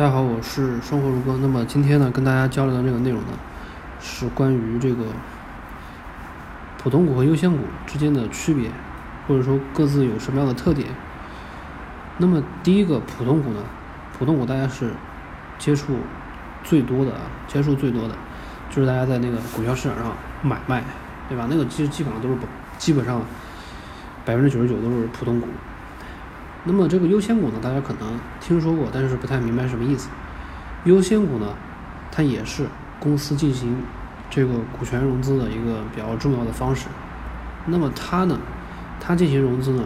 [0.00, 1.36] 大家好，我是生活如歌。
[1.42, 3.26] 那么今天呢，跟大家交流的这个内容呢，
[4.00, 5.04] 是关于这个
[6.78, 8.70] 普通股和优先股之间的区别，
[9.28, 10.88] 或者说各自有什么样的特点。
[12.16, 13.60] 那么第一个普通股呢，
[14.18, 14.90] 普通股大家是
[15.58, 15.98] 接触
[16.64, 18.14] 最多的啊，接触最多的
[18.70, 20.82] 就是大家在那个股票市场上买卖，
[21.28, 21.46] 对吧？
[21.50, 22.36] 那个其实基本上都是
[22.78, 23.20] 基本上
[24.24, 25.46] 百分之九十九都是普通股。
[26.64, 30.10] 那么这个优先股呢，大家可能听说过，但是不太明白什么意思。
[30.84, 31.54] 优先股呢，
[32.12, 32.66] 它也是
[32.98, 33.76] 公司进行
[34.28, 36.88] 这个股权融资的一个比较重要的方式。
[37.66, 38.38] 那么它呢，
[39.00, 39.84] 它进行融资呢，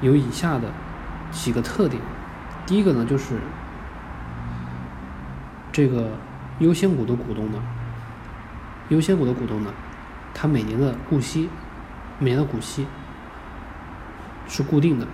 [0.00, 0.72] 有以下的
[1.30, 2.02] 几个特点。
[2.66, 3.38] 第一个呢，就是
[5.70, 6.10] 这个
[6.58, 7.62] 优先股的股东呢，
[8.88, 9.70] 优先股的股东呢，
[10.34, 11.48] 他每年的股息，
[12.18, 12.86] 每年的股息。
[14.46, 15.06] 是固定的，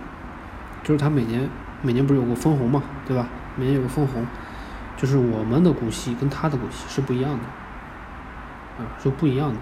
[0.83, 1.49] 就是它每年
[1.81, 3.27] 每年不是有个分红嘛，对吧？
[3.55, 4.25] 每年有个分红，
[4.95, 9.55] 就是我们的股息跟他的股息是不一样的，啊，是不一样的。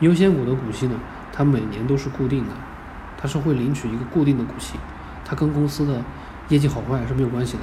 [0.00, 0.94] 优先股的股息呢，
[1.32, 2.50] 它每年都是固定的，
[3.16, 4.74] 它是会领取一个固定的股息，
[5.24, 6.02] 它跟公司的
[6.48, 7.62] 业绩好坏是没有关系的，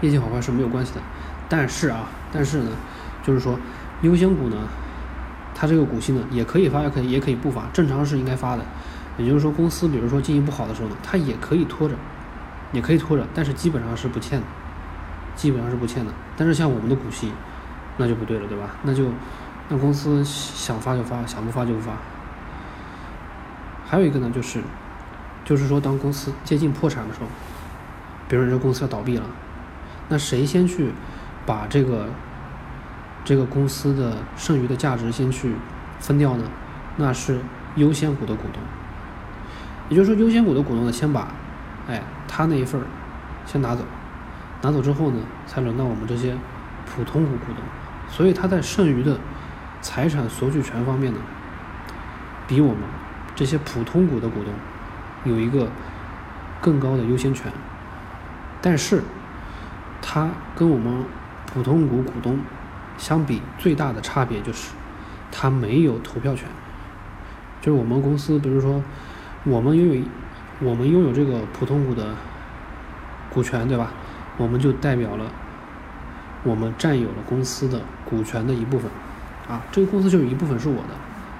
[0.00, 1.00] 业绩好坏是没有关系的。
[1.48, 2.70] 但是啊，但是呢，
[3.22, 3.58] 就是说
[4.02, 4.56] 优先股呢，
[5.54, 8.64] 它这个股息呢，也可以发，也可以也可以不发，正常是应该发的。
[9.18, 11.94] 也就是说，公司比如说经营不好的时候呢，它也可以拖着，
[12.72, 14.46] 也可以拖着，但是基本上是不欠的，
[15.34, 16.12] 基本上是不欠的。
[16.36, 17.32] 但是像我们的股息，
[17.96, 18.70] 那就不对了，对吧？
[18.84, 19.06] 那就
[19.68, 21.92] 那公司想发就发，想不发就不发。
[23.84, 24.62] 还有一个呢，就是
[25.44, 27.26] 就是说，当公司接近破产的时候，
[28.28, 29.24] 比如说这公司要倒闭了，
[30.08, 30.92] 那谁先去
[31.44, 32.08] 把这个
[33.24, 35.54] 这个公司的剩余的价值先去
[35.98, 36.44] 分掉呢？
[36.96, 37.40] 那是
[37.76, 38.62] 优先股的股东。
[39.88, 41.28] 也就是说，优先股的股东呢，先把，
[41.88, 42.84] 哎，他那一份儿
[43.46, 43.82] 先拿走，
[44.60, 46.36] 拿走之后呢，才轮到我们这些
[46.84, 47.56] 普通股股东。
[48.06, 49.18] 所以他在剩余的
[49.80, 51.18] 财产索取权方面呢，
[52.46, 52.82] 比我们
[53.34, 54.52] 这些普通股的股东
[55.24, 55.68] 有一个
[56.60, 57.50] 更高的优先权。
[58.60, 59.02] 但是，
[60.02, 61.04] 他跟我们
[61.46, 62.38] 普通股股东
[62.98, 64.72] 相比，最大的差别就是
[65.32, 66.46] 他没有投票权。
[67.62, 68.82] 就是我们公司，比如说。
[69.44, 70.02] 我们拥有，
[70.68, 72.14] 我们拥有这个普通股的
[73.32, 73.92] 股权，对吧？
[74.36, 75.26] 我们就代表了
[76.42, 78.90] 我们占有了公司的股权的一部分，
[79.48, 80.90] 啊，这个公司就有一部分是我的。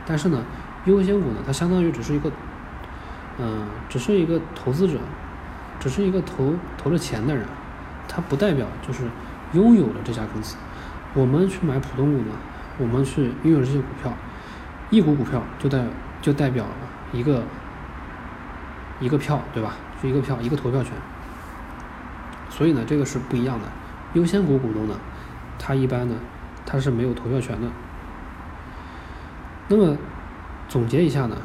[0.07, 0.45] 但是呢，
[0.85, 2.31] 优先股呢，它相当于只是一个，
[3.39, 4.99] 嗯，只是一个投资者，
[5.81, 7.45] 只是一个投投了钱的人，
[8.07, 9.05] 它不代表就是
[9.53, 10.57] 拥有了这家公司。
[11.15, 12.33] 我们去买普通股呢，
[12.79, 14.13] 我们去拥有这些股票，
[14.91, 15.85] 一股股票就代
[16.23, 16.65] 就代表
[17.13, 17.43] 一个。
[19.01, 19.77] 一个票，对吧？
[20.03, 20.93] 就一个票，一个投票权。
[22.51, 23.67] 所以呢，这个是不一样的。
[24.15, 24.95] 优先股股东呢，
[25.59, 26.15] 他一般呢，
[26.67, 27.69] 他是没有投票权的。
[29.69, 29.97] 那么
[30.69, 31.37] 总结一下呢，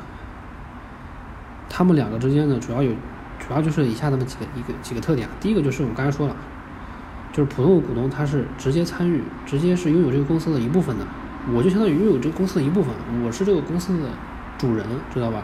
[1.69, 2.91] 他们两个之间呢，主要有，
[3.37, 5.27] 主要就是以下那么几个一个几个特点。
[5.39, 6.35] 第一个就是我刚才说了，
[7.31, 11.05] 就是普通股东他是直接参与，直接是拥有这个公司的一部分的。
[11.53, 12.93] 我就相当于拥有这个公司的一部分，
[13.23, 14.09] 我是这个公司的
[14.57, 15.43] 主人，知道吧？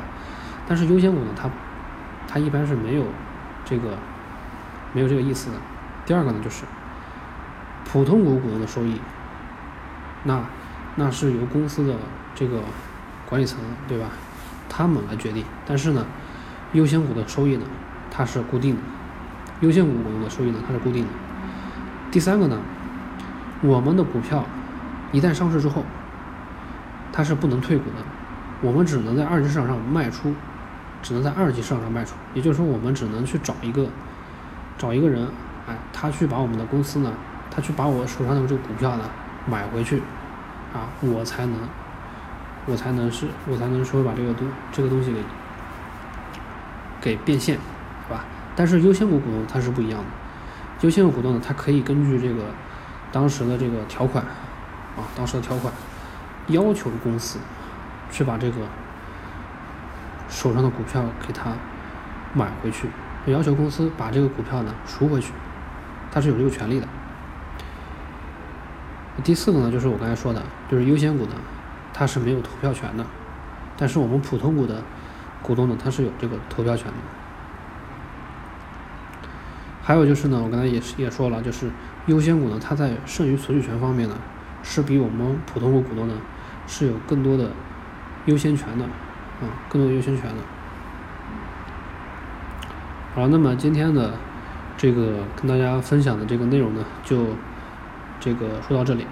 [0.67, 1.49] 但是优先股呢，他。
[2.31, 3.03] 它一般是没有
[3.65, 3.97] 这个
[4.93, 5.57] 没有这个意思的。
[6.05, 6.63] 第二个呢，就是
[7.85, 9.01] 普通股股东的收益，
[10.23, 10.43] 那
[10.95, 11.95] 那是由公司的
[12.35, 12.61] 这个
[13.27, 13.57] 管理层
[13.87, 14.05] 对吧，
[14.69, 15.43] 他们来决定。
[15.65, 16.05] 但是呢，
[16.73, 17.65] 优先股的收益呢，
[18.11, 18.81] 它是固定的。
[19.61, 21.09] 优先股股东的收益呢，它是固定的。
[22.11, 22.59] 第三个呢，
[23.61, 24.45] 我们的股票
[25.11, 25.83] 一旦上市之后，
[27.11, 28.05] 它是不能退股的，
[28.61, 30.35] 我们只能在二级市场上卖出。
[31.01, 33.87] 只能在二级市场上卖出，也就是说，我们只能去找一个，
[34.77, 35.27] 找一个人，
[35.67, 37.13] 哎，他去把我们的公司呢，
[37.49, 39.09] 他去把我手上的这个股票呢
[39.47, 40.01] 买回去，
[40.73, 41.55] 啊，我才能，
[42.65, 45.21] 我才能是，我才能说把这个东这个东西给
[47.01, 48.25] 给变现，是吧？
[48.55, 50.05] 但是优先股股东他是不一样的，
[50.81, 52.43] 优先股股东呢，他可以根据这个
[53.11, 54.23] 当时的这个条款，
[54.97, 55.73] 啊，当时的条款
[56.47, 57.39] 要求公司
[58.11, 58.57] 去把这个。
[60.29, 61.51] 手上的股票给他
[62.33, 62.87] 买回去，
[63.25, 65.33] 要求公司把这个股票呢赎回去，
[66.11, 66.87] 他是有这个权利的。
[69.23, 70.41] 第四个呢，就是我刚才说的，
[70.71, 71.33] 就是优先股呢，
[71.93, 73.05] 它是没有投票权的，
[73.75, 74.81] 但是我们普通股的
[75.43, 76.93] 股东呢，他是有这个投票权的。
[79.81, 81.69] 还有就是呢，我刚才也也说了，就是
[82.05, 84.15] 优先股呢，它在剩余索取权方面呢，
[84.63, 86.13] 是比我们普通股股东呢
[86.67, 87.49] 是有更多的
[88.25, 88.85] 优先权的。
[89.41, 90.35] 啊，更多优先权的。
[93.15, 94.13] 好了，那么今天的
[94.77, 97.35] 这个跟大家分享的这个内容呢，就
[98.19, 99.05] 这个说到这里。